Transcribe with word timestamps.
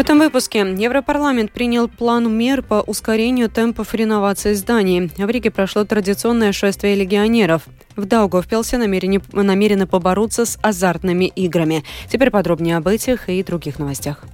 этом 0.00 0.18
выпуске 0.18 0.60
Европарламент 0.60 1.52
принял 1.52 1.86
план 1.86 2.32
мер 2.34 2.62
по 2.62 2.80
ускорению 2.80 3.50
темпов 3.50 3.92
реновации 3.92 4.54
зданий. 4.54 5.10
В 5.14 5.28
Риге 5.28 5.50
прошло 5.50 5.84
традиционное 5.84 6.52
шествие 6.52 6.94
легионеров. 6.94 7.64
В 7.96 8.06
Даугавпилсе 8.06 8.78
намерены, 8.78 9.20
намерены 9.32 9.86
побороться 9.86 10.46
с 10.46 10.58
азартными 10.62 11.26
играми. 11.26 11.84
Теперь 12.10 12.30
подробнее 12.30 12.78
об 12.78 12.88
этих 12.88 13.28
и 13.28 13.42
других 13.42 13.78
новостях. 13.78 14.24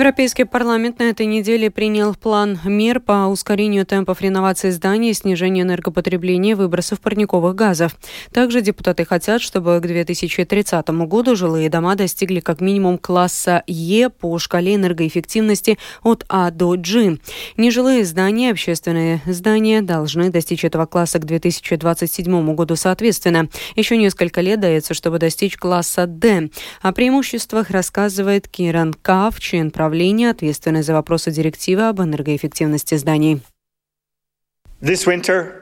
Европейский 0.00 0.44
парламент 0.44 0.98
на 0.98 1.10
этой 1.10 1.26
неделе 1.26 1.70
принял 1.70 2.14
план 2.14 2.58
мер 2.64 3.00
по 3.00 3.26
ускорению 3.26 3.84
темпов 3.84 4.22
реновации 4.22 4.70
зданий 4.70 5.10
и 5.10 5.12
снижению 5.12 5.66
энергопотребления 5.66 6.56
выбросов 6.56 7.00
парниковых 7.00 7.54
газов. 7.54 7.94
Также 8.32 8.62
депутаты 8.62 9.04
хотят, 9.04 9.42
чтобы 9.42 9.78
к 9.78 9.86
2030 9.86 10.88
году 11.06 11.36
жилые 11.36 11.68
дома 11.68 11.96
достигли 11.96 12.40
как 12.40 12.62
минимум 12.62 12.96
класса 12.96 13.62
Е 13.66 14.08
по 14.08 14.38
шкале 14.38 14.76
энергоэффективности 14.76 15.76
от 16.02 16.24
А 16.30 16.50
до 16.50 16.76
G. 16.78 17.18
Нежилые 17.58 18.06
здания, 18.06 18.52
общественные 18.52 19.20
здания 19.26 19.82
должны 19.82 20.30
достичь 20.30 20.64
этого 20.64 20.86
класса 20.86 21.18
к 21.18 21.26
2027 21.26 22.54
году 22.54 22.74
соответственно. 22.74 23.50
Еще 23.76 23.98
несколько 23.98 24.40
лет 24.40 24.60
дается, 24.60 24.94
чтобы 24.94 25.18
достичь 25.18 25.58
класса 25.58 26.06
D. 26.06 26.48
О 26.80 26.92
преимуществах 26.92 27.68
рассказывает 27.68 28.48
Киран 28.48 28.94
Кав, 28.94 29.38
член 29.38 29.70
управления, 29.90 30.30
ответственный 30.30 30.82
за 30.82 30.92
вопросы 30.92 31.32
директивы 31.32 31.88
об 31.88 32.00
энергоэффективности 32.00 32.94
зданий. 32.94 33.42
This 34.80 35.04
winter, 35.04 35.59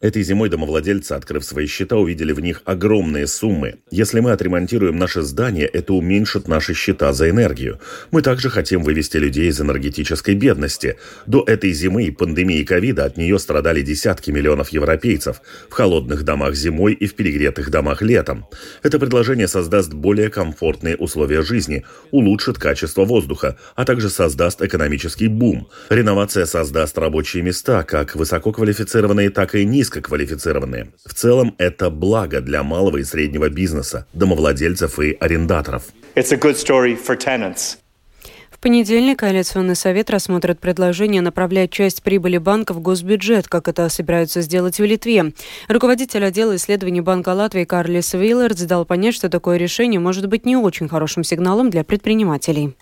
Этой 0.00 0.22
зимой 0.22 0.48
домовладельцы, 0.48 1.12
открыв 1.12 1.44
свои 1.44 1.66
счета, 1.66 1.96
увидели 1.96 2.32
в 2.32 2.40
них 2.40 2.62
огромные 2.64 3.26
суммы. 3.26 3.80
Если 3.90 4.20
мы 4.20 4.32
отремонтируем 4.32 4.96
наше 4.96 5.20
здание, 5.20 5.66
это 5.66 5.92
уменьшит 5.92 6.48
наши 6.48 6.72
счета 6.72 7.12
за 7.12 7.28
энергию. 7.28 7.80
Мы 8.10 8.22
также 8.22 8.48
хотим 8.48 8.82
вывести 8.82 9.18
людей 9.18 9.48
из 9.48 9.60
энергетической 9.60 10.34
бедности. 10.34 10.96
До 11.26 11.44
этой 11.46 11.72
зимы 11.72 12.04
и 12.04 12.10
пандемии 12.10 12.64
ковида 12.64 13.04
от 13.04 13.18
нее 13.18 13.38
страдали 13.38 13.82
десятки 13.82 14.30
миллионов 14.30 14.70
европейцев 14.70 15.42
в 15.68 15.74
холодных 15.74 16.22
домах 16.24 16.54
зимой 16.54 16.94
и 16.94 17.06
в 17.06 17.14
перегретых 17.14 17.70
домах 17.70 18.00
летом. 18.00 18.46
Это 18.82 18.98
предложение 18.98 19.48
создаст 19.48 19.92
более 19.92 20.30
комфортные 20.30 20.96
условия 20.96 21.42
жизни, 21.42 21.84
улучшит 22.10 22.58
качество 22.58 23.04
воздуха, 23.04 23.58
а 23.76 23.84
также 23.84 24.08
создаст 24.08 24.62
экономический 24.62 25.28
бум. 25.28 25.68
Реновация 25.90 26.46
создаст 26.46 26.69
создаст 26.70 26.98
рабочие 26.98 27.42
места, 27.42 27.82
как 27.82 28.14
высококвалифицированные, 28.14 29.30
так 29.30 29.56
и 29.56 29.64
низкоквалифицированные. 29.64 30.92
В 31.04 31.14
целом 31.14 31.56
это 31.58 31.90
благо 31.90 32.40
для 32.40 32.62
малого 32.62 32.98
и 32.98 33.04
среднего 33.04 33.48
бизнеса, 33.48 34.06
домовладельцев 34.12 35.00
и 35.00 35.16
арендаторов. 35.18 35.82
It's 36.14 36.32
a 36.32 36.36
good 36.36 36.54
story 36.54 36.96
for 36.96 37.18
tenants. 37.18 37.78
В 38.52 38.60
понедельник 38.60 39.18
коалиционный 39.18 39.74
совет 39.74 40.10
рассмотрит 40.10 40.60
предложение 40.60 41.22
направлять 41.22 41.72
часть 41.72 42.04
прибыли 42.04 42.38
банка 42.38 42.72
в 42.72 42.80
госбюджет, 42.80 43.48
как 43.48 43.66
это 43.66 43.88
собираются 43.88 44.40
сделать 44.42 44.78
в 44.78 44.84
Литве. 44.84 45.32
Руководитель 45.66 46.24
отдела 46.24 46.54
исследований 46.54 47.00
Банка 47.00 47.30
Латвии 47.30 47.64
Карлис 47.64 48.12
Вейлердс 48.12 48.62
дал 48.62 48.84
понять, 48.84 49.16
что 49.16 49.28
такое 49.28 49.56
решение 49.56 49.98
может 49.98 50.28
быть 50.28 50.46
не 50.46 50.56
очень 50.56 50.88
хорошим 50.88 51.24
сигналом 51.24 51.70
для 51.70 51.82
предпринимателей. 51.82 52.76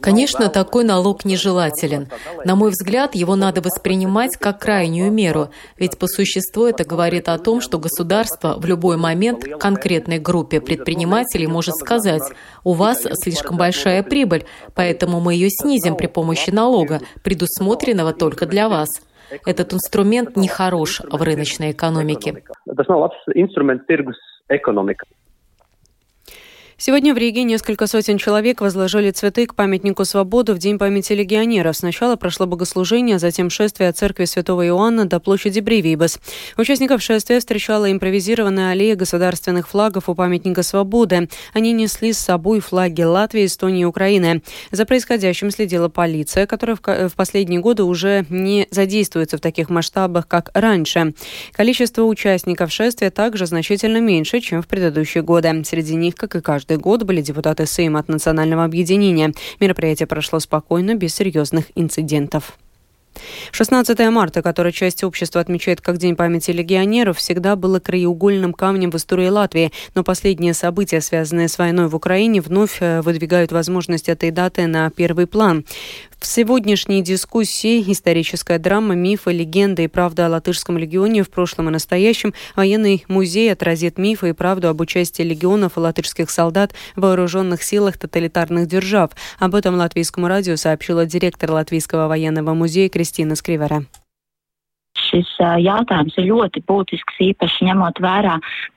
Конечно, 0.00 0.48
такой 0.48 0.84
налог 0.84 1.24
нежелателен. 1.24 2.08
На 2.44 2.54
мой 2.54 2.70
взгляд, 2.70 3.16
его 3.16 3.34
надо 3.34 3.60
воспринимать 3.60 4.36
как 4.36 4.60
крайнюю 4.60 5.12
меру, 5.12 5.48
ведь 5.76 5.98
по 5.98 6.06
существу 6.06 6.66
это 6.66 6.84
говорит 6.84 7.28
о 7.28 7.38
том, 7.38 7.60
что 7.60 7.78
государство 7.78 8.54
в 8.58 8.64
любой 8.64 8.96
момент 8.96 9.44
конкретной 9.58 10.20
группе 10.20 10.60
предпринимателей 10.60 11.48
может 11.48 11.74
сказать, 11.74 12.22
у 12.62 12.74
вас 12.74 13.06
слишком 13.14 13.56
большая 13.56 14.04
прибыль, 14.04 14.44
поэтому 14.76 15.20
мы 15.20 15.34
ее 15.34 15.50
снизим 15.50 15.96
при 15.96 16.06
помощи 16.06 16.50
налога, 16.50 17.00
предусмотренного 17.24 18.12
только 18.12 18.46
для 18.46 18.68
вас. 18.68 18.88
Этот 19.44 19.74
инструмент 19.74 20.36
не 20.36 20.48
хорош 20.48 21.00
в 21.00 21.20
рыночной 21.20 21.72
экономике. 21.72 22.42
Сегодня 26.80 27.12
в 27.12 27.18
Риге 27.18 27.42
несколько 27.42 27.88
сотен 27.88 28.18
человек 28.18 28.60
возложили 28.60 29.10
цветы 29.10 29.46
к 29.46 29.56
памятнику 29.56 30.04
свободы 30.04 30.54
в 30.54 30.58
День 30.58 30.78
памяти 30.78 31.12
легионеров. 31.12 31.76
Сначала 31.76 32.14
прошло 32.14 32.46
богослужение, 32.46 33.18
затем 33.18 33.50
шествие 33.50 33.88
от 33.88 33.98
церкви 33.98 34.26
Святого 34.26 34.64
Иоанна 34.64 35.04
до 35.04 35.18
площади 35.18 35.58
Бривибас. 35.58 36.20
Участников 36.56 37.02
шествия 37.02 37.40
встречала 37.40 37.90
импровизированная 37.90 38.70
аллея 38.70 38.94
государственных 38.94 39.68
флагов 39.68 40.08
у 40.08 40.14
памятника 40.14 40.62
свободы. 40.62 41.28
Они 41.52 41.72
несли 41.72 42.12
с 42.12 42.18
собой 42.18 42.60
флаги 42.60 43.02
Латвии, 43.02 43.46
Эстонии 43.46 43.82
и 43.82 43.84
Украины. 43.84 44.44
За 44.70 44.84
происходящим 44.84 45.50
следила 45.50 45.88
полиция, 45.88 46.46
которая 46.46 46.76
в 46.76 47.14
последние 47.16 47.58
годы 47.58 47.82
уже 47.82 48.24
не 48.30 48.68
задействуется 48.70 49.36
в 49.36 49.40
таких 49.40 49.68
масштабах, 49.68 50.28
как 50.28 50.52
раньше. 50.54 51.12
Количество 51.50 52.04
участников 52.04 52.70
шествия 52.70 53.10
также 53.10 53.46
значительно 53.46 53.98
меньше, 53.98 54.38
чем 54.38 54.62
в 54.62 54.68
предыдущие 54.68 55.24
годы. 55.24 55.64
Среди 55.64 55.96
них, 55.96 56.14
как 56.14 56.36
и 56.36 56.40
каждый 56.40 56.67
каждый 56.68 56.82
год 56.82 57.04
были 57.04 57.22
депутаты 57.22 57.64
Сейм 57.66 57.96
от 57.96 58.08
Национального 58.08 58.64
объединения. 58.64 59.32
Мероприятие 59.58 60.06
прошло 60.06 60.38
спокойно, 60.38 60.94
без 60.96 61.14
серьезных 61.14 61.64
инцидентов. 61.74 62.58
16 63.52 63.98
марта, 64.10 64.42
который 64.42 64.72
часть 64.72 65.04
общества 65.04 65.40
отмечает 65.40 65.80
как 65.80 65.98
День 65.98 66.16
памяти 66.16 66.50
легионеров, 66.50 67.18
всегда 67.18 67.56
было 67.56 67.80
краеугольным 67.80 68.52
камнем 68.52 68.90
в 68.90 68.96
истории 68.96 69.28
Латвии, 69.28 69.72
но 69.94 70.04
последние 70.04 70.54
события, 70.54 71.00
связанные 71.00 71.48
с 71.48 71.58
войной 71.58 71.88
в 71.88 71.96
Украине, 71.96 72.40
вновь 72.40 72.78
э, 72.80 73.00
выдвигают 73.00 73.52
возможность 73.52 74.08
этой 74.08 74.30
даты 74.30 74.66
на 74.66 74.90
первый 74.90 75.26
план. 75.26 75.64
В 76.18 76.26
сегодняшней 76.26 77.00
дискуссии 77.00 77.80
историческая 77.92 78.58
драма, 78.58 78.96
мифы, 78.96 79.30
легенды 79.30 79.84
и 79.84 79.86
правда 79.86 80.26
о 80.26 80.28
латышском 80.28 80.76
легионе 80.76 81.22
в 81.22 81.30
прошлом 81.30 81.68
и 81.68 81.72
настоящем 81.72 82.34
военный 82.56 83.04
музей 83.06 83.52
отразит 83.52 83.98
мифы 83.98 84.30
и 84.30 84.32
правду 84.32 84.68
об 84.68 84.80
участии 84.80 85.22
легионов 85.22 85.76
и 85.76 85.80
латышских 85.80 86.28
солдат 86.30 86.72
в 86.96 87.02
вооруженных 87.02 87.62
силах 87.62 87.98
тоталитарных 87.98 88.66
держав. 88.66 89.12
Об 89.38 89.54
этом 89.54 89.76
латвийскому 89.76 90.26
радио 90.26 90.56
сообщила 90.56 91.06
директор 91.06 91.52
Латвийского 91.52 92.08
военного 92.08 92.52
музея 92.52 92.88
Кристина 92.88 93.07
Скривера 93.35 93.85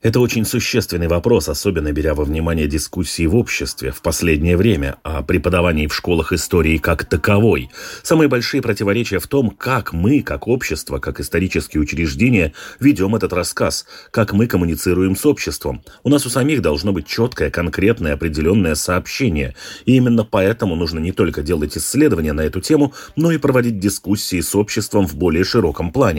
Это 0.01 0.19
очень 0.19 0.45
существенный 0.45 1.07
вопрос, 1.07 1.49
особенно 1.49 1.91
беря 1.91 2.13
во 2.13 2.23
внимание 2.23 2.67
дискуссии 2.67 3.25
в 3.25 3.35
обществе 3.35 3.91
в 3.91 4.01
последнее 4.01 4.57
время 4.57 4.97
о 5.03 5.23
преподавании 5.23 5.87
в 5.87 5.95
школах 5.95 6.31
истории 6.31 6.77
как 6.77 7.05
таковой. 7.05 7.69
Самые 8.03 8.29
большие 8.29 8.61
противоречия 8.61 9.19
в 9.19 9.27
том, 9.27 9.49
как 9.49 9.93
мы, 9.93 10.21
как 10.21 10.47
общество, 10.47 10.99
как 10.99 11.19
исторические 11.19 11.81
учреждения, 11.81 12.53
ведем 12.79 13.15
этот 13.15 13.33
рассказ, 13.33 13.85
как 14.11 14.33
мы 14.33 14.47
коммуницируем 14.47 15.15
с 15.15 15.25
обществом. 15.25 15.81
У 16.03 16.09
нас 16.09 16.25
у 16.25 16.29
самих 16.29 16.61
должно 16.61 16.93
быть 16.93 17.07
четкое, 17.07 17.49
конкретное, 17.49 18.13
определенное 18.13 18.75
сообщение. 18.75 19.55
И 19.85 19.95
именно 19.95 20.23
поэтому 20.23 20.75
нужно 20.75 20.99
не 20.99 21.11
только 21.11 21.41
делать 21.41 21.77
исследования 21.77 22.33
на 22.33 22.41
эту 22.41 22.61
тему, 22.61 22.93
но 23.15 23.31
и 23.31 23.37
проводить 23.37 23.79
дискуссии 23.79 24.39
с 24.39 24.55
обществом 24.55 25.07
в 25.07 25.15
более 25.15 25.43
широком 25.43 25.91
плане 25.91 26.10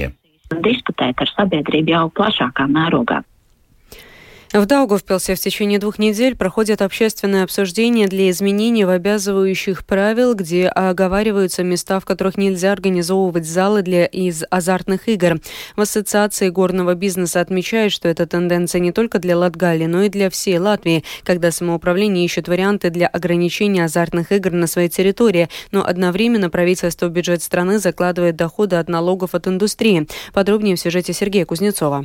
diskutēt 0.61 1.21
ar 1.23 1.31
sabiedrību 1.33 1.95
jau 1.95 2.07
plašākā 2.17 2.67
mērogā. 2.69 3.23
В 4.53 4.67
Даугавпилсе 4.67 5.35
в 5.35 5.41
течение 5.41 5.79
двух 5.79 5.99
недель 5.99 6.37
проходят 6.37 6.83
общественные 6.83 7.45
обсуждения 7.45 8.07
для 8.07 8.29
изменений 8.29 8.85
в 8.85 8.91
обязывающих 8.91 9.87
правил, 9.87 10.35
где 10.35 10.69
оговариваются 10.69 11.63
места, 11.63 11.99
в 12.01 12.05
которых 12.05 12.37
нельзя 12.37 12.73
организовывать 12.73 13.47
залы 13.47 13.81
для 13.81 14.05
из 14.05 14.45
азартных 14.51 15.09
игр. 15.09 15.41
В 15.75 15.81
Ассоциации 15.81 16.51
горного 16.51 16.95
бизнеса 16.95 17.41
отмечают, 17.41 17.95
что 17.95 18.09
эта 18.09 18.27
тенденция 18.27 18.81
не 18.81 18.93
только 18.93 19.19
для 19.21 19.39
Латгалии, 19.39 19.87
но 19.87 20.03
и 20.03 20.11
для 20.11 20.29
всей 20.29 20.59
Латвии, 20.59 21.03
когда 21.23 21.51
самоуправление 21.51 22.27
ищет 22.27 22.47
варианты 22.47 22.91
для 22.91 23.07
ограничения 23.07 23.87
азартных 23.87 24.33
игр 24.33 24.53
на 24.53 24.67
своей 24.67 24.91
территории, 24.91 25.49
но 25.71 25.83
одновременно 25.83 26.51
правительство 26.51 27.09
бюджет 27.09 27.43
страны 27.43 27.79
закладывает 27.79 28.37
доходы 28.37 28.77
от 28.77 28.91
налогов 28.91 29.35
от 29.35 29.49
индустрии. 29.49 30.07
Подробнее 30.35 30.77
в 30.77 30.81
сюжете 30.81 31.15
Сергея 31.15 31.47
Кузнецова. 31.47 32.05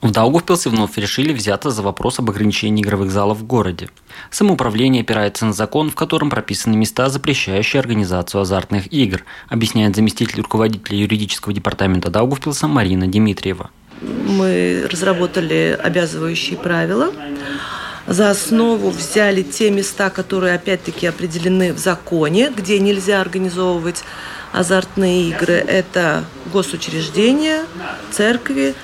В 0.00 0.12
Даугавпилсе 0.12 0.70
вновь 0.70 0.96
решили 0.96 1.32
взяться 1.32 1.70
за 1.70 1.82
вопрос 1.82 2.20
об 2.20 2.30
ограничении 2.30 2.84
игровых 2.84 3.10
залов 3.10 3.38
в 3.38 3.44
городе. 3.44 3.88
Самоуправление 4.30 5.02
опирается 5.02 5.44
на 5.44 5.52
закон, 5.52 5.90
в 5.90 5.96
котором 5.96 6.30
прописаны 6.30 6.76
места, 6.76 7.08
запрещающие 7.08 7.80
организацию 7.80 8.42
азартных 8.42 8.92
игр, 8.92 9.24
объясняет 9.48 9.96
заместитель 9.96 10.42
руководителя 10.42 10.96
юридического 10.96 11.52
департамента 11.52 12.10
Даугавпилса 12.10 12.68
Марина 12.68 13.08
Дмитриева. 13.08 13.70
Мы 14.00 14.86
разработали 14.88 15.76
обязывающие 15.82 16.56
правила, 16.56 17.12
За 18.06 18.30
основу 18.30 18.90
взяли 18.90 19.42
те 19.42 19.70
места, 19.70 20.10
которые 20.10 20.54
опять-таки 20.54 21.08
определены 21.08 21.72
в 21.72 21.78
законе, 21.78 22.50
где 22.56 22.78
нельзя 22.78 23.20
организовывать 23.20 24.04
азартные 24.52 25.28
игры. 25.28 25.54
Это 25.54 26.24
госучреждения, 26.52 27.64
церкви, 28.12 28.74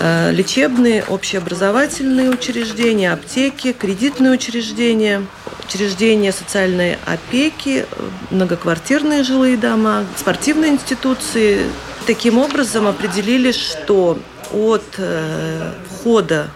лечебные, 0.00 1.04
общеобразовательные 1.04 2.30
учреждения, 2.30 3.12
аптеки, 3.12 3.72
кредитные 3.72 4.32
учреждения, 4.32 5.24
учреждения 5.66 6.32
социальной 6.32 6.98
опеки, 7.04 7.86
многоквартирные 8.30 9.22
жилые 9.22 9.56
дома, 9.56 10.04
спортивные 10.16 10.72
институции. 10.72 11.60
Таким 12.06 12.38
образом 12.38 12.86
определили, 12.86 13.52
что 13.52 14.18
от 14.52 14.84
э, 14.96 15.72
входа 15.90 16.48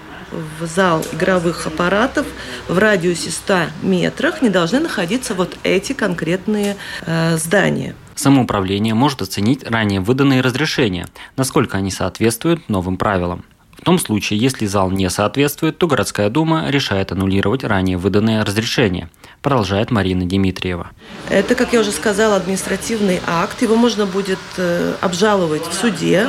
в 0.59 0.67
зал 0.67 1.05
игровых 1.13 1.67
аппаратов 1.67 2.27
в 2.69 2.79
радиусе 2.79 3.31
100 3.31 3.67
метрах 3.83 4.41
не 4.41 4.49
должны 4.49 4.81
находиться 4.81 5.35
вот 5.35 5.57
эти 5.63 5.93
конкретные 5.93 6.77
э, 7.05 7.37
здания. 7.37 7.95
Самоуправление 8.23 8.95
может 8.95 9.21
оценить 9.21 9.65
ранее 9.65 9.99
выданные 9.99 10.43
разрешения, 10.43 11.09
насколько 11.37 11.79
они 11.79 11.91
соответствуют 11.91 12.69
новым 12.69 12.97
правилам. 12.97 13.45
В 13.77 13.81
том 13.81 13.99
случае, 13.99 14.39
если 14.39 14.65
зал 14.67 14.93
не 14.93 15.11
соответствует, 15.11 15.77
то 15.77 15.89
городская 15.89 16.31
дума 16.31 16.71
решает 16.71 17.11
аннулировать 17.11 17.65
ранее 17.65 17.99
выданное 17.99 18.45
разрешение, 18.45 19.11
продолжает 19.41 19.91
Марина 19.91 20.25
Дмитриева. 20.25 20.91
Это, 21.31 21.57
как 21.57 21.73
я 21.73 21.81
уже 21.81 21.91
сказала, 21.91 22.37
административный 22.37 23.21
акт. 23.27 23.61
Его 23.61 23.75
можно 23.75 24.07
будет 24.07 24.39
э, 24.57 24.95
обжаловать 25.01 25.67
в 25.67 25.73
суде. 25.73 26.29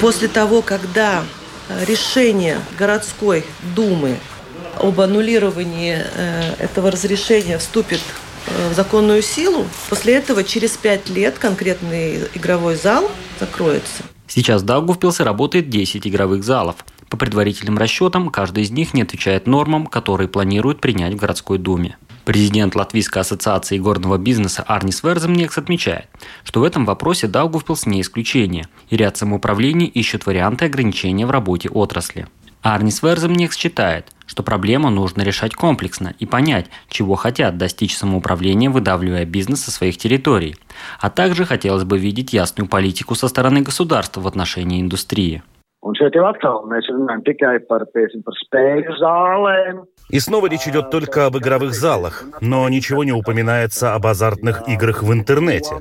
После 0.00 0.28
того, 0.28 0.62
когда 0.62 1.22
решение 1.86 2.60
городской 2.78 3.44
думы 3.76 4.16
об 4.80 4.98
аннулировании 5.02 5.98
э, 6.02 6.54
этого 6.60 6.90
разрешения 6.90 7.58
вступит 7.58 8.00
э, 8.00 8.23
в 8.46 8.74
законную 8.74 9.22
силу. 9.22 9.66
После 9.88 10.14
этого 10.14 10.44
через 10.44 10.76
пять 10.76 11.08
лет 11.08 11.38
конкретный 11.38 12.28
игровой 12.34 12.76
зал 12.76 13.10
закроется. 13.40 14.02
Сейчас 14.26 14.62
в 14.62 14.64
Даугавпилсе 14.64 15.22
работает 15.22 15.68
10 15.68 16.06
игровых 16.06 16.44
залов. 16.44 16.76
По 17.08 17.16
предварительным 17.16 17.78
расчетам, 17.78 18.30
каждый 18.30 18.64
из 18.64 18.70
них 18.70 18.94
не 18.94 19.02
отвечает 19.02 19.46
нормам, 19.46 19.86
которые 19.86 20.28
планируют 20.28 20.80
принять 20.80 21.14
в 21.14 21.16
городской 21.16 21.58
думе. 21.58 21.96
Президент 22.24 22.74
Латвийской 22.74 23.18
ассоциации 23.18 23.76
горного 23.76 24.16
бизнеса 24.16 24.64
Арнис 24.66 25.02
Верземнекс 25.02 25.58
отмечает, 25.58 26.08
что 26.42 26.60
в 26.60 26.64
этом 26.64 26.86
вопросе 26.86 27.28
Даугавпилс 27.28 27.84
не 27.84 28.00
исключение, 28.00 28.66
и 28.88 28.96
ряд 28.96 29.18
самоуправлений 29.18 29.86
ищут 29.86 30.24
варианты 30.24 30.64
ограничения 30.64 31.26
в 31.26 31.30
работе 31.30 31.68
отрасли. 31.68 32.26
Арнис 32.64 33.02
Верземнекс 33.02 33.58
считает, 33.58 34.06
что 34.24 34.42
проблему 34.42 34.88
нужно 34.88 35.20
решать 35.20 35.54
комплексно 35.54 36.14
и 36.18 36.24
понять, 36.24 36.70
чего 36.88 37.14
хотят 37.14 37.58
достичь 37.58 37.94
самоуправления, 37.94 38.70
выдавливая 38.70 39.26
бизнес 39.26 39.62
со 39.62 39.70
своих 39.70 39.98
территорий. 39.98 40.56
А 40.98 41.10
также 41.10 41.44
хотелось 41.44 41.84
бы 41.84 41.98
видеть 41.98 42.32
ясную 42.32 42.66
политику 42.66 43.14
со 43.16 43.28
стороны 43.28 43.60
государства 43.60 44.22
в 44.22 44.26
отношении 44.26 44.80
индустрии. 44.80 45.42
Un 45.84 45.96
šeit 45.98 46.14
jau 46.16 46.24
atkal 46.24 46.62
mēs 46.70 46.86
runājam 46.88 47.20
tikai 47.26 47.58
par, 47.68 47.84
par 47.92 48.38
spēļu 48.40 48.94
zālēm, 49.02 49.82
и 50.10 50.20
снова 50.20 50.46
речь 50.46 50.68
идет 50.68 50.90
только 50.90 51.26
об 51.26 51.36
игровых 51.38 51.74
залах, 51.74 52.24
но 52.40 52.68
ничего 52.68 53.04
не 53.04 53.12
упоминается 53.12 53.94
об 53.94 54.06
азартных 54.06 54.68
играх 54.68 55.02
в 55.02 55.12
интернете. 55.12 55.76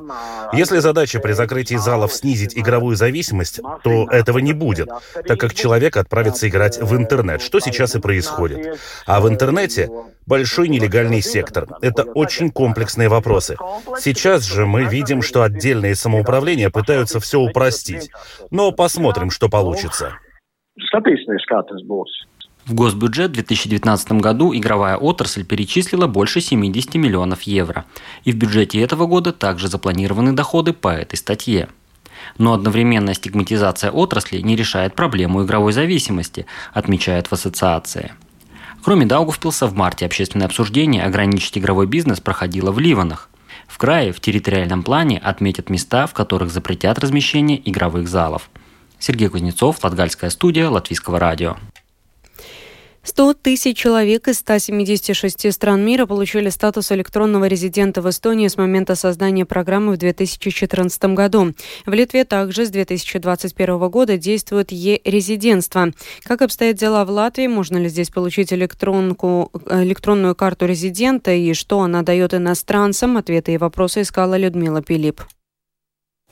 Если 0.54 0.80
задача 0.80 1.20
при 1.20 1.34
закрытии 1.34 1.76
залов 1.76 2.14
снизить 2.14 2.58
игровую 2.58 2.96
зависимость, 2.96 3.60
то 3.84 4.08
этого 4.10 4.40
не 4.40 4.54
будет, 4.54 4.90
так 5.28 5.40
как 5.40 5.54
человек 5.54 5.98
отправится 5.98 6.48
играть 6.48 6.82
в 6.82 6.96
интернет, 6.96 7.42
что 7.42 7.60
сейчас 7.60 7.96
и 7.96 8.00
происходит. 8.00 8.80
А 9.06 9.20
в 9.20 9.28
интернете 9.28 9.90
большой 10.25 10.68
нелегальный 10.70 11.22
сектор. 11.22 11.68
Это 11.81 12.04
очень 12.04 12.52
комплексные 12.52 13.10
вопросы. 13.10 13.58
Сейчас 14.00 14.44
же 14.44 14.66
мы 14.66 14.86
видим, 14.86 15.22
что 15.22 15.44
отдельные 15.44 15.96
самоуправления 15.96 16.70
пытаются 16.70 17.20
все 17.20 17.40
упростить. 17.40 18.10
Но 18.52 18.72
посмотрим, 18.72 19.30
что 19.30 19.50
получится. 19.50 20.14
В 22.66 22.74
госбюджет 22.75 23.31
в 23.31 23.34
2019 23.34 24.14
году 24.14 24.56
игровая 24.56 24.96
отрасль 24.96 25.46
перечислила 25.46 26.08
больше 26.08 26.40
70 26.40 26.96
миллионов 26.96 27.42
евро. 27.42 27.86
И 28.24 28.31
в 28.31 28.38
бюджете 28.38 28.80
этого 28.81 29.06
года 29.06 29.34
также 29.34 29.68
запланированы 29.68 30.31
доходы 30.31 30.72
по 30.72 30.88
этой 30.88 31.18
статье. 31.18 31.68
Но 32.38 32.54
одновременная 32.54 33.16
стигматизация 33.16 33.92
отрасли 33.92 34.40
не 34.40 34.56
решает 34.56 34.96
проблему 34.96 35.44
игровой 35.44 35.74
зависимости, 35.74 36.46
отмечают 36.74 37.28
в 37.28 37.34
ассоциации. 37.34 38.14
Кроме 38.83 39.06
Даугавпилса, 39.06 39.68
в 39.68 39.75
марте 39.75 40.06
общественное 40.06 40.45
обсуждение 40.45 41.06
ограничить 41.06 41.57
игровой 41.57 41.88
бизнес 41.88 42.19
проходило 42.19 42.71
в 42.71 42.80
Ливанах. 42.80 43.30
В 43.65 43.77
крае 43.77 44.12
в 44.12 44.19
территориальном 44.19 44.83
плане 44.83 45.19
отметят 45.19 45.69
места, 45.69 46.06
в 46.06 46.13
которых 46.13 46.51
запретят 46.51 47.00
размещение 47.00 47.62
игровых 47.69 48.09
залов. 48.09 48.50
Сергей 49.00 49.30
Кузнецов, 49.30 49.81
Латгальская 49.81 50.30
студия, 50.30 50.69
Латвийского 50.69 51.18
радио. 51.18 51.56
100 53.04 53.34
тысяч 53.34 53.78
человек 53.78 54.30
из 54.30 54.40
176 54.40 55.52
стран 55.52 55.86
мира 55.86 56.06
получили 56.06 56.50
статус 56.50 56.92
электронного 56.94 57.46
резидента 57.46 58.02
в 58.02 58.10
Эстонии 58.10 58.48
с 58.48 58.58
момента 58.58 58.96
создания 58.96 59.46
программы 59.46 59.94
в 59.94 59.98
2014 59.98 61.04
году. 61.14 61.54
В 61.86 61.92
Литве 61.94 62.24
также 62.24 62.66
с 62.66 62.70
2021 62.70 63.90
года 63.90 64.18
действует 64.18 64.72
е-резидентство. 64.72 65.92
Как 66.24 66.42
обстоят 66.42 66.78
дела 66.78 67.04
в 67.04 67.10
Латвии? 67.10 67.48
Можно 67.48 67.78
ли 67.78 67.90
здесь 67.90 68.10
получить 68.10 68.54
электронку, 68.54 69.52
электронную 69.70 70.34
карту 70.34 70.66
резидента 70.66 71.32
и 71.32 71.54
что 71.54 71.82
она 71.82 72.04
дает 72.04 72.34
иностранцам? 72.34 73.18
Ответы 73.18 73.54
и 73.54 73.58
вопросы 73.58 74.02
искала 74.02 74.38
Людмила 74.38 74.82
Пилип. 74.82 75.22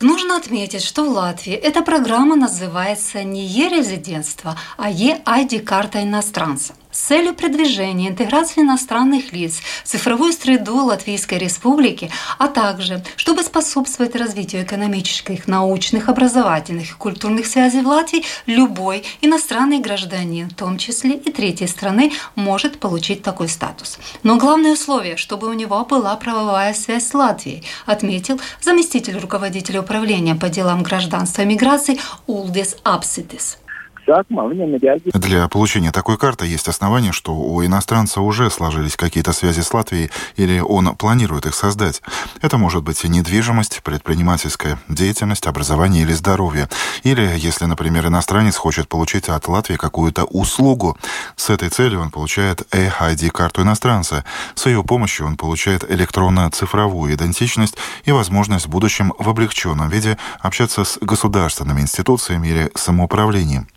Нужно 0.01 0.37
отметить, 0.37 0.83
что 0.83 1.03
в 1.03 1.09
Латвии 1.09 1.53
эта 1.53 1.83
программа 1.83 2.35
называется 2.35 3.23
не 3.23 3.45
Е-резидентство, 3.45 4.57
а 4.77 4.89
Е-ID-карта 4.89 6.01
иностранца 6.01 6.73
с 6.91 6.99
целью 6.99 7.33
продвижения 7.33 8.09
интеграции 8.09 8.61
иностранных 8.61 9.31
лиц 9.31 9.61
в 9.83 9.87
цифровую 9.87 10.33
среду 10.33 10.75
Латвийской 10.85 11.37
Республики, 11.37 12.11
а 12.37 12.47
также 12.47 13.03
чтобы 13.15 13.43
способствовать 13.43 14.15
развитию 14.15 14.63
экономических, 14.63 15.47
научных, 15.47 16.09
образовательных 16.09 16.91
и 16.91 16.95
культурных 16.95 17.45
связей 17.47 17.81
в 17.81 17.87
Латвии, 17.87 18.23
любой 18.45 19.03
иностранный 19.21 19.79
гражданин, 19.79 20.49
в 20.49 20.55
том 20.55 20.77
числе 20.77 21.15
и 21.15 21.31
третьей 21.31 21.67
страны, 21.67 22.11
может 22.35 22.79
получить 22.79 23.23
такой 23.23 23.49
статус. 23.49 23.97
Но 24.23 24.37
главное 24.37 24.73
условие, 24.73 25.17
чтобы 25.17 25.47
у 25.47 25.53
него 25.53 25.85
была 25.85 26.15
правовая 26.15 26.73
связь 26.73 27.07
с 27.07 27.13
Латвией, 27.13 27.63
отметил 27.85 28.39
заместитель 28.61 29.17
руководителя 29.17 29.81
управления 29.81 30.35
по 30.35 30.49
делам 30.49 30.83
гражданства 30.83 31.43
и 31.43 31.45
миграции 31.45 31.99
Улдис 32.27 32.75
Апситис. 32.83 33.60
Для 35.13 35.47
получения 35.47 35.91
такой 35.91 36.17
карты 36.17 36.45
есть 36.45 36.67
основания, 36.67 37.11
что 37.11 37.33
у 37.33 37.63
иностранца 37.63 38.21
уже 38.21 38.49
сложились 38.49 38.95
какие-то 38.95 39.33
связи 39.33 39.61
с 39.61 39.73
Латвией 39.73 40.11
или 40.35 40.59
он 40.59 40.95
планирует 40.95 41.45
их 41.45 41.55
создать. 41.55 42.01
Это 42.41 42.57
может 42.57 42.83
быть 42.83 43.03
недвижимость, 43.03 43.81
предпринимательская 43.83 44.79
деятельность, 44.87 45.47
образование 45.47 46.03
или 46.03 46.13
здоровье. 46.13 46.69
Или, 47.03 47.33
если, 47.37 47.65
например, 47.65 48.07
иностранец 48.07 48.55
хочет 48.55 48.87
получить 48.87 49.29
от 49.29 49.47
Латвии 49.47 49.75
какую-то 49.75 50.25
услугу. 50.25 50.97
С 51.35 51.49
этой 51.49 51.69
целью 51.69 52.01
он 52.01 52.11
получает 52.11 52.63
e-ID-карту 52.73 53.61
иностранца. 53.61 54.25
С 54.55 54.65
ее 54.65 54.83
помощью 54.83 55.27
он 55.27 55.37
получает 55.37 55.89
электронно-цифровую 55.89 57.13
идентичность 57.13 57.77
и 58.05 58.11
возможность 58.11 58.65
в 58.65 58.69
будущем 58.69 59.13
в 59.17 59.29
облегченном 59.29 59.89
виде 59.89 60.17
общаться 60.39 60.83
с 60.83 60.97
государственными 60.99 61.81
институциями 61.81 62.47
или 62.47 62.71
самоуправлением. 62.75 63.67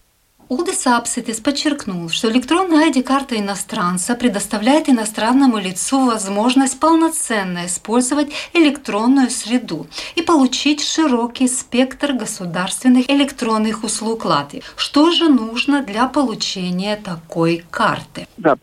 Улдис 0.48 0.86
Апситис 0.86 1.40
подчеркнул, 1.40 2.08
что 2.10 2.30
электронная 2.30 2.90
ID-карта 2.90 3.38
иностранца 3.38 4.14
предоставляет 4.14 4.88
иностранному 4.90 5.58
лицу 5.58 6.04
возможность 6.04 6.78
полноценно 6.78 7.64
использовать 7.66 8.30
электронную 8.52 9.30
среду 9.30 9.86
и 10.16 10.22
получить 10.22 10.84
широкий 10.84 11.48
спектр 11.48 12.12
государственных 12.12 13.08
электронных 13.10 13.84
услуг 13.84 14.26
Латвии. 14.26 14.62
Что 14.76 15.10
же 15.10 15.28
нужно 15.28 15.82
для 15.82 16.06
получения 16.08 16.96
такой 16.96 17.64
карты? 17.70 18.26
Да, 18.36 18.54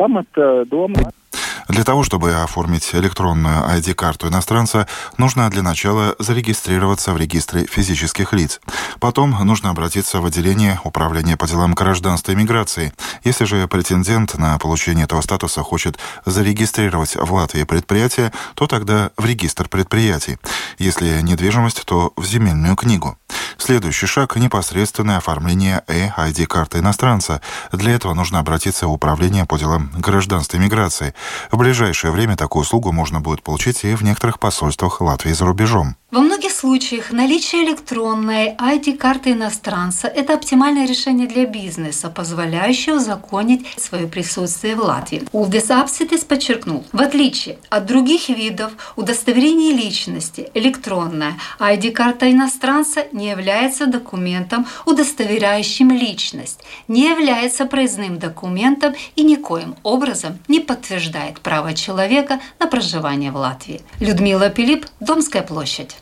для 1.71 1.83
того, 1.85 2.03
чтобы 2.03 2.33
оформить 2.33 2.93
электронную 2.93 3.63
ID-карту 3.63 4.27
иностранца, 4.27 4.87
нужно 5.17 5.49
для 5.49 5.63
начала 5.63 6.15
зарегистрироваться 6.19 7.13
в 7.13 7.17
регистре 7.17 7.65
физических 7.65 8.33
лиц. 8.33 8.59
Потом 8.99 9.31
нужно 9.45 9.69
обратиться 9.69 10.19
в 10.19 10.25
отделение 10.25 10.79
Управления 10.83 11.37
по 11.37 11.47
делам 11.47 11.73
гражданства 11.73 12.33
и 12.33 12.35
миграции. 12.35 12.93
Если 13.23 13.45
же 13.45 13.67
претендент 13.67 14.37
на 14.37 14.57
получение 14.57 15.05
этого 15.05 15.21
статуса 15.21 15.63
хочет 15.63 15.97
зарегистрировать 16.25 17.15
в 17.15 17.33
Латвии 17.33 17.63
предприятие, 17.63 18.33
то 18.55 18.67
тогда 18.67 19.11
в 19.15 19.25
регистр 19.25 19.69
предприятий. 19.69 20.37
Если 20.77 21.21
недвижимость, 21.21 21.85
то 21.85 22.11
в 22.17 22.25
земельную 22.25 22.75
книгу. 22.75 23.17
Следующий 23.57 24.07
шаг– 24.07 24.35
непосредственное 24.37 25.17
оформление 25.17 25.83
E-ID-карты 25.87 26.79
иностранца. 26.79 27.41
Для 27.71 27.93
этого 27.93 28.13
нужно 28.13 28.39
обратиться 28.39 28.87
в 28.87 28.91
Управление 28.91 29.45
по 29.45 29.57
делам 29.57 29.91
гражданства 29.97 30.57
и 30.57 30.59
миграции. 30.59 31.13
В 31.51 31.57
ближайшее 31.57 32.11
время 32.11 32.35
такую 32.35 32.61
услугу 32.61 32.91
можно 32.91 33.19
будет 33.19 33.43
получить 33.43 33.83
и 33.83 33.95
в 33.95 34.03
некоторых 34.03 34.39
посольствах 34.39 35.01
Латвии 35.01 35.31
за 35.31 35.45
рубежом. 35.45 35.95
Во 36.11 36.19
многих 36.19 36.51
случаях 36.51 37.13
наличие 37.13 37.63
электронной 37.63 38.53
ID-карты 38.57 39.31
иностранца– 39.31 40.07
это 40.09 40.33
оптимальное 40.33 40.85
решение 40.85 41.25
для 41.25 41.45
бизнеса, 41.45 42.09
позволяющее 42.09 42.95
узаконить 42.95 43.65
свое 43.77 44.07
присутствие 44.07 44.75
в 44.75 44.81
Латвии. 44.81 45.23
Улдес 45.31 45.71
Апситис 45.71 46.25
подчеркнул, 46.25 46.83
в 46.91 47.01
отличие 47.01 47.59
от 47.69 47.85
других 47.85 48.27
видов 48.27 48.73
удостоверения 48.97 49.73
личности, 49.73 50.49
электронная 50.53 51.35
ID-карта 51.59 52.29
иностранца 52.29 53.05
не 53.13 53.29
является 53.29 53.85
документом, 53.85 54.67
удостоверяющим 54.85 55.91
личность, 55.91 56.59
не 56.89 57.09
является 57.09 57.65
проездным 57.65 58.19
документом 58.19 58.95
и 59.15 59.23
никоим 59.23 59.77
образом 59.83 60.39
не 60.49 60.59
подтверждает 60.59 61.39
право 61.39 61.73
человека 61.73 62.41
на 62.59 62.67
проживание 62.67 63.31
в 63.31 63.37
Латвии. 63.37 63.79
Людмила 64.01 64.49
Пилип, 64.49 64.85
Домская 64.99 65.41
площадь. 65.41 66.00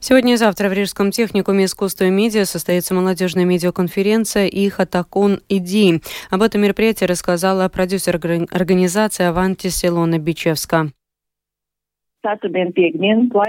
Сегодня 0.00 0.34
и 0.34 0.36
завтра 0.36 0.68
в 0.68 0.72
Рижском 0.72 1.10
техникуме 1.10 1.64
искусства 1.64 2.04
и 2.04 2.10
медиа 2.10 2.44
состоится 2.44 2.94
молодежная 2.94 3.44
медиаконференция 3.44 4.46
и 4.46 4.68
хатакон 4.68 5.40
идей. 5.48 6.02
Об 6.30 6.42
этом 6.42 6.62
мероприятии 6.62 7.04
рассказала 7.04 7.68
продюсер 7.68 8.16
организации 8.16 9.24
«Авантис» 9.24 9.84
Илона 9.84 10.18
Бичевска. 10.18 10.90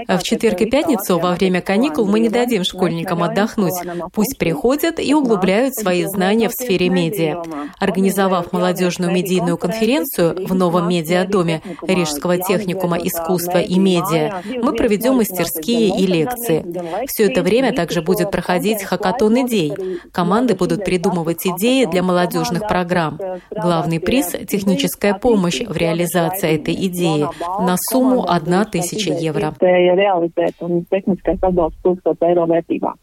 А 0.06 0.18
в 0.18 0.22
четверг 0.22 0.60
и 0.60 0.66
пятницу 0.66 1.18
во 1.18 1.32
время 1.32 1.60
каникул 1.60 2.06
мы 2.06 2.20
не 2.20 2.28
дадим 2.28 2.64
школьникам 2.64 3.22
отдохнуть. 3.22 3.74
Пусть 4.12 4.38
приходят 4.38 5.00
и 5.00 5.14
углубляют 5.14 5.74
свои 5.74 6.04
знания 6.04 6.48
в 6.48 6.52
сфере 6.52 6.88
медиа. 6.88 7.42
Организовав 7.78 8.52
молодежную 8.52 9.12
медийную 9.12 9.58
конференцию 9.58 10.46
в 10.46 10.54
новом 10.54 10.88
медиадоме 10.88 11.62
Рижского 11.82 12.38
техникума 12.38 12.98
искусства 12.98 13.58
и 13.58 13.78
медиа, 13.78 14.42
мы 14.62 14.72
проведем 14.72 15.16
мастерские 15.16 15.98
и 15.98 16.06
лекции. 16.06 16.64
Все 17.06 17.24
это 17.24 17.42
время 17.42 17.72
также 17.72 18.02
будет 18.02 18.30
проходить 18.30 18.82
хакатон 18.82 19.46
идей. 19.46 19.72
Команды 20.12 20.54
будут 20.54 20.84
придумывать 20.84 21.46
идеи 21.46 21.84
для 21.84 22.02
молодежных 22.02 22.68
программ. 22.68 23.18
Главный 23.50 24.00
приз– 24.00 24.34
техническая 24.48 25.14
помощь 25.14 25.60
в 25.60 25.76
реализации 25.76 26.54
этой 26.54 26.74
идеи 26.86 27.26
на 27.60 27.76
сумму 27.76 28.28
1 28.28 28.67
2000 28.72 29.18
eiro. 29.22 29.52
Realizēt 29.60 30.64
un 30.66 30.82
tehniskais 30.90 31.42
atbalsts 31.42 31.82
1000 31.86 32.26
eiro 32.30 32.46
vērtībā. 32.50 32.94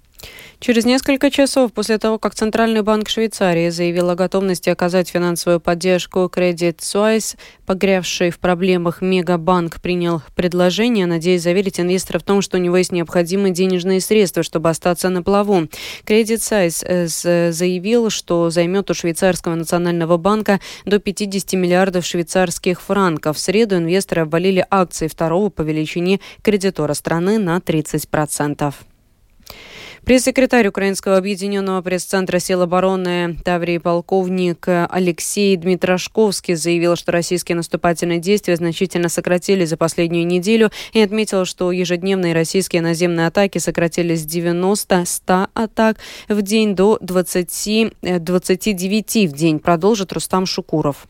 Через 0.59 0.85
несколько 0.85 1.29
часов 1.29 1.73
после 1.73 1.97
того, 1.97 2.17
как 2.17 2.33
Центральный 2.33 2.81
банк 2.81 3.09
Швейцарии 3.09 3.69
заявил 3.69 4.09
о 4.09 4.15
готовности 4.15 4.69
оказать 4.69 5.09
финансовую 5.09 5.59
поддержку 5.59 6.21
Credit 6.33 6.77
Suisse, 6.77 7.37
погрявший 7.65 8.29
в 8.31 8.39
проблемах 8.39 9.01
Мегабанк 9.01 9.81
принял 9.81 10.21
предложение, 10.35 11.05
надеясь 11.05 11.43
заверить 11.43 11.79
инвесторов 11.79 12.23
в 12.23 12.25
том, 12.25 12.41
что 12.41 12.57
у 12.57 12.59
него 12.59 12.77
есть 12.77 12.91
необходимые 12.91 13.53
денежные 13.53 14.01
средства, 14.01 14.43
чтобы 14.43 14.69
остаться 14.69 15.09
на 15.09 15.21
плаву. 15.21 15.67
Credit 16.05 16.39
Suisse 16.39 16.83
э, 16.83 17.51
заявил, 17.51 18.09
что 18.09 18.49
займет 18.49 18.89
у 18.89 18.93
швейцарского 18.93 19.55
национального 19.55 20.17
банка 20.17 20.59
до 20.85 20.99
50 20.99 21.53
миллиардов 21.53 22.05
швейцарских 22.05 22.81
франков. 22.81 23.37
В 23.37 23.39
среду 23.39 23.75
инвесторы 23.75 24.23
обвалили 24.23 24.65
акции 24.69 25.07
второго 25.07 25.49
по 25.49 25.61
величине 25.61 26.21
кредитора 26.41 26.93
страны 26.93 27.37
на 27.37 27.57
30%. 27.57 28.73
Пресс-секретарь 30.05 30.67
Украинского 30.67 31.17
объединенного 31.17 31.81
пресс-центра 31.81 32.37
сил 32.37 32.61
обороны 32.61 33.37
Таврии 33.43 33.79
полковник 33.79 34.67
Алексей 34.67 35.55
Дмитрошковский 35.55 36.53
заявил, 36.53 36.95
что 36.95 37.11
российские 37.11 37.55
наступательные 37.55 38.19
действия 38.19 38.55
значительно 38.55 39.09
сократили 39.09 39.65
за 39.65 39.77
последнюю 39.77 40.27
неделю 40.27 40.69
и 40.93 41.01
отметил, 41.01 41.45
что 41.45 41.71
ежедневные 41.71 42.35
российские 42.35 42.83
наземные 42.83 43.25
атаки 43.25 43.57
сократились 43.57 44.21
с 44.21 44.27
90-100 44.27 45.47
атак 45.55 45.97
в 46.29 46.39
день 46.43 46.75
до 46.75 46.99
20-29 47.01 49.27
в 49.27 49.31
день, 49.31 49.57
продолжит 49.57 50.13
Рустам 50.13 50.45
Шукуров. 50.45 51.07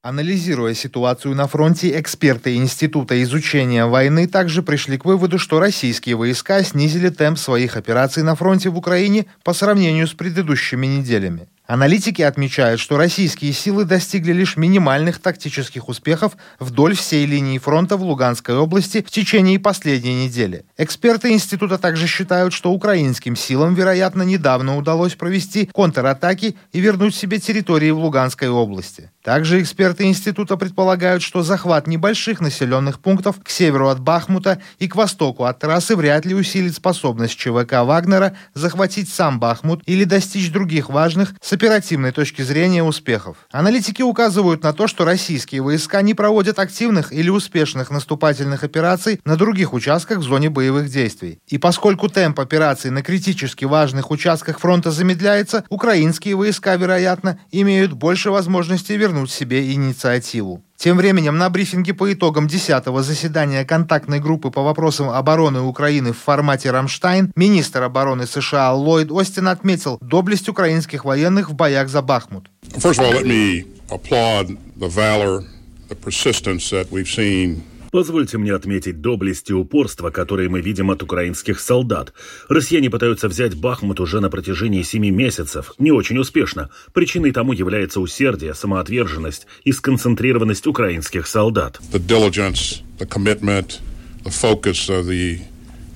Анализируя 0.00 0.74
ситуацию 0.74 1.34
на 1.34 1.48
фронте, 1.48 1.98
эксперты 1.98 2.54
Института 2.54 3.20
изучения 3.24 3.84
войны 3.84 4.28
также 4.28 4.62
пришли 4.62 4.96
к 4.96 5.04
выводу, 5.04 5.40
что 5.40 5.58
российские 5.58 6.14
войска 6.14 6.62
снизили 6.62 7.08
темп 7.08 7.36
своих 7.36 7.76
операций 7.76 8.22
на 8.22 8.36
фронте 8.36 8.70
в 8.70 8.78
Украине 8.78 9.26
по 9.42 9.52
сравнению 9.52 10.06
с 10.06 10.14
предыдущими 10.14 10.86
неделями. 10.86 11.48
Аналитики 11.66 12.22
отмечают, 12.22 12.80
что 12.80 12.96
российские 12.96 13.52
силы 13.52 13.84
достигли 13.84 14.32
лишь 14.32 14.56
минимальных 14.56 15.18
тактических 15.18 15.90
успехов 15.90 16.38
вдоль 16.58 16.96
всей 16.96 17.26
линии 17.26 17.58
фронта 17.58 17.98
в 17.98 18.02
Луганской 18.02 18.56
области 18.56 19.04
в 19.06 19.10
течение 19.10 19.58
последней 19.58 20.24
недели. 20.24 20.64
Эксперты 20.78 21.30
института 21.30 21.76
также 21.76 22.06
считают, 22.06 22.54
что 22.54 22.72
украинским 22.72 23.36
силам, 23.36 23.74
вероятно, 23.74 24.22
недавно 24.22 24.78
удалось 24.78 25.14
провести 25.14 25.66
контратаки 25.66 26.56
и 26.72 26.80
вернуть 26.80 27.14
себе 27.14 27.38
территории 27.38 27.90
в 27.90 27.98
Луганской 27.98 28.48
области. 28.48 29.10
Также 29.28 29.60
эксперты 29.60 30.04
института 30.04 30.56
предполагают, 30.56 31.22
что 31.22 31.42
захват 31.42 31.86
небольших 31.86 32.40
населенных 32.40 32.98
пунктов 32.98 33.36
к 33.44 33.50
северу 33.50 33.90
от 33.90 34.00
Бахмута 34.00 34.62
и 34.78 34.88
к 34.88 34.96
востоку 34.96 35.44
от 35.44 35.58
трассы 35.58 35.96
вряд 35.96 36.24
ли 36.24 36.34
усилит 36.34 36.74
способность 36.74 37.36
ЧВК 37.36 37.84
Вагнера 37.84 38.34
захватить 38.54 39.12
сам 39.12 39.38
Бахмут 39.38 39.82
или 39.84 40.04
достичь 40.04 40.50
других 40.50 40.88
важных 40.88 41.34
с 41.42 41.52
оперативной 41.52 42.12
точки 42.12 42.40
зрения 42.40 42.82
успехов. 42.82 43.36
Аналитики 43.52 44.00
указывают 44.00 44.62
на 44.62 44.72
то, 44.72 44.86
что 44.86 45.04
российские 45.04 45.60
войска 45.60 46.00
не 46.00 46.14
проводят 46.14 46.58
активных 46.58 47.12
или 47.12 47.28
успешных 47.28 47.90
наступательных 47.90 48.64
операций 48.64 49.20
на 49.26 49.36
других 49.36 49.74
участках 49.74 50.20
в 50.20 50.22
зоне 50.22 50.48
боевых 50.48 50.88
действий. 50.88 51.38
И 51.48 51.58
поскольку 51.58 52.08
темп 52.08 52.40
операций 52.40 52.90
на 52.90 53.02
критически 53.02 53.66
важных 53.66 54.10
участках 54.10 54.58
фронта 54.58 54.90
замедляется, 54.90 55.64
украинские 55.68 56.34
войска, 56.34 56.76
вероятно, 56.76 57.38
имеют 57.50 57.92
больше 57.92 58.30
возможностей 58.30 58.96
вернуться 58.96 59.17
вернуть 59.18 59.30
себе 59.30 59.72
инициативу. 59.72 60.62
Тем 60.76 60.96
временем 60.96 61.36
на 61.38 61.50
брифинге 61.50 61.92
по 61.92 62.12
итогам 62.12 62.46
10-го 62.46 63.02
заседания 63.02 63.64
контактной 63.64 64.20
группы 64.20 64.50
по 64.50 64.62
вопросам 64.62 65.10
обороны 65.10 65.60
Украины 65.60 66.12
в 66.12 66.18
формате 66.18 66.70
«Рамштайн» 66.70 67.32
министр 67.34 67.82
обороны 67.82 68.26
США 68.26 68.72
Ллойд 68.72 69.10
Остин 69.10 69.48
отметил 69.48 69.98
доблесть 70.00 70.48
украинских 70.48 71.04
военных 71.04 71.50
в 71.50 71.54
боях 71.54 71.88
за 71.88 72.02
Бахмут. 72.02 72.48
First 72.76 73.00
of 73.00 73.06
all, 73.06 73.12
let 73.12 73.26
me 73.26 73.64
applaud 73.90 74.56
the 74.76 74.88
valor, 74.88 75.42
the 75.88 75.96
persistence 75.96 76.70
that 76.70 76.90
we've 76.92 77.08
seen 77.08 77.62
Позвольте 77.98 78.38
мне 78.38 78.54
отметить 78.54 79.00
доблесть 79.00 79.50
и 79.50 79.52
упорство, 79.52 80.10
которые 80.10 80.48
мы 80.48 80.60
видим 80.60 80.92
от 80.92 81.02
украинских 81.02 81.58
солдат. 81.58 82.12
Россияне 82.48 82.90
пытаются 82.90 83.26
взять 83.26 83.56
Бахмут 83.56 83.98
уже 83.98 84.20
на 84.20 84.30
протяжении 84.30 84.82
семи 84.82 85.10
месяцев. 85.10 85.72
Не 85.78 85.90
очень 85.90 86.16
успешно. 86.16 86.70
Причиной 86.92 87.32
тому 87.32 87.52
является 87.52 87.98
усердие, 87.98 88.54
самоотверженность 88.54 89.48
и 89.64 89.72
сконцентрированность 89.72 90.68
украинских 90.68 91.26
солдат. 91.26 91.80
The 91.92 91.98
diligence, 91.98 92.84
the 93.00 93.08
commitment, 93.08 93.80
the 94.22 94.30
focus 94.30 94.88
of 94.88 95.08
the 95.08 95.40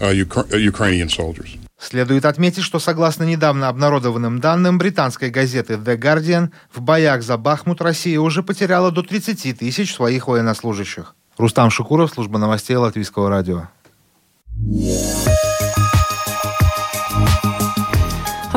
uh, 0.01 0.11
uh 0.11 0.59
Ukrainian 0.59 1.09
soldiers. 1.09 1.51
Следует 1.79 2.25
отметить, 2.25 2.65
что 2.65 2.81
согласно 2.81 3.23
недавно 3.23 3.69
обнародованным 3.69 4.41
данным 4.41 4.79
британской 4.79 5.31
газеты 5.31 5.75
The 5.75 5.97
Guardian, 5.97 6.51
в 6.75 6.81
боях 6.81 7.23
за 7.23 7.37
Бахмут 7.37 7.81
Россия 7.81 8.19
уже 8.19 8.43
потеряла 8.43 8.91
до 8.91 9.05
30 9.05 9.57
тысяч 9.57 9.95
своих 9.95 10.27
военнослужащих. 10.27 11.15
Рустам 11.39 11.71
Шукуров, 11.71 12.11
служба 12.11 12.39
новостей 12.39 12.77
Латвийского 12.77 13.29
радио. 13.31 13.69
О 14.59 15.52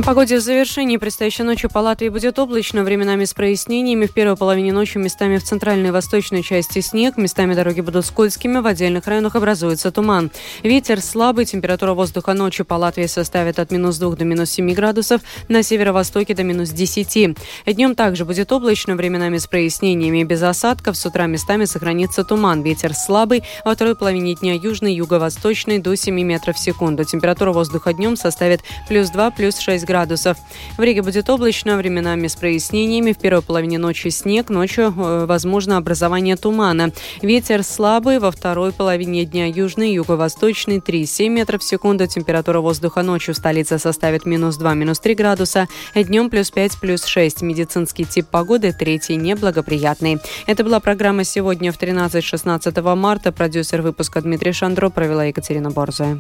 погоде 0.06 0.38
в 0.38 0.42
завершении. 0.42 0.98
Предстоящей 0.98 1.42
ночью 1.42 1.68
по 1.68 1.80
Латвии 1.80 2.10
будет 2.10 2.38
облачно, 2.38 2.84
временами 2.84 3.26
с 3.26 3.34
прояснениями. 3.34 4.06
В 4.06 4.14
первой 4.14 4.38
половине 4.38 4.72
ночи 4.72 5.00
местами 5.00 5.38
в 5.38 5.44
центральной 5.44 5.88
и 5.88 5.92
восточной 5.92 6.44
части 6.44 6.80
снег, 6.82 7.18
местами 7.18 7.56
дороги 7.56 7.82
будут 7.82 8.06
скользкими, 8.06 8.60
в 8.60 8.68
отдельных 8.68 9.08
районах 9.08 9.36
образуется 9.36 9.92
туман. 9.92 10.30
Ветер 10.62 11.02
слабый, 11.02 11.46
температура 11.46 11.96
воздуха 11.96 12.36
ночью 12.36 12.66
по 12.66 12.76
Латвии 12.76 13.08
составит 13.08 13.58
от 13.58 13.72
минус 13.72 13.98
2 13.98 14.16
до 14.16 14.26
минус 14.26 14.52
7 14.52 14.74
градусов, 14.74 15.22
на 15.48 15.64
северо-востоке 15.64 16.36
до 16.36 16.44
минус 16.44 16.70
10. 16.70 17.36
Днем 17.66 17.96
также 17.96 18.26
будет 18.26 18.52
облачно, 18.52 18.96
временами 18.96 19.40
с 19.40 19.48
прояснениями 19.48 20.24
без 20.24 20.44
осадков. 20.44 20.98
С 20.98 21.06
утра 21.08 21.26
местами 21.26 21.66
сохранится 21.66 22.24
туман. 22.24 22.62
Ветер 22.62 22.94
слабый, 22.94 23.44
во 23.64 23.74
второй 23.74 23.96
половине 23.96 24.36
дня 24.36 24.54
южный, 24.54 24.94
юго-восточный 24.94 25.80
до 25.80 25.96
7 25.96 26.14
метров 26.22 26.58
в 26.58 26.60
секунду. 26.60 27.06
Температура 27.06 27.52
воздуха 27.52 27.92
днем 27.92 28.16
составит 28.16 28.62
плюс 28.88 29.10
2, 29.10 29.32
плюс 29.32 29.58
6 29.58 29.84
градусов 29.84 29.95
градусов. 29.96 30.38
В 30.78 30.82
Риге 30.82 31.02
будет 31.02 31.30
облачно, 31.30 31.78
временами 31.78 32.28
с 32.28 32.36
прояснениями. 32.36 33.14
В 33.14 33.18
первой 33.18 33.42
половине 33.42 33.78
ночи 33.78 34.10
снег, 34.10 34.50
ночью 34.50 34.94
э, 34.98 35.26
возможно 35.26 35.78
образование 35.78 36.36
тумана. 36.36 36.92
Ветер 37.22 37.64
слабый, 37.64 38.20
во 38.20 38.30
второй 38.30 38.74
половине 38.74 39.24
дня 39.24 39.46
южный, 39.46 39.94
юго-восточный 39.94 40.80
3,7 40.80 41.30
метров 41.30 41.62
в 41.62 41.64
секунду. 41.64 42.08
Температура 42.08 42.60
воздуха 42.60 43.04
ночью 43.04 43.34
в 43.34 43.38
столице 43.38 43.80
составит 43.80 44.26
минус 44.26 44.58
2, 44.58 44.74
минус 44.74 45.00
3 45.00 45.16
градуса. 45.16 45.70
Днем 45.96 46.30
плюс 46.30 46.52
5, 46.52 46.78
плюс 46.82 47.06
6. 47.06 47.42
Медицинский 47.42 48.04
тип 48.04 48.28
погоды 48.28 48.74
третий 48.74 49.16
неблагоприятный. 49.16 50.18
Это 50.46 50.66
была 50.66 50.82
программа 50.82 51.24
сегодня 51.24 51.72
в 51.72 51.80
13-16 51.80 52.96
марта. 52.96 53.32
Продюсер 53.32 53.82
выпуска 53.82 54.20
Дмитрий 54.20 54.52
Шандро 54.52 54.90
провела 54.90 55.24
Екатерина 55.24 55.72
Борзая. 55.72 56.20